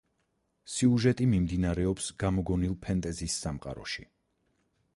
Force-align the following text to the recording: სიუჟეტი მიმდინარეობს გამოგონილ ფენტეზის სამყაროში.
სიუჟეტი 0.75 1.27
მიმდინარეობს 1.33 2.07
გამოგონილ 2.23 2.73
ფენტეზის 2.87 3.39
სამყაროში. 3.45 4.07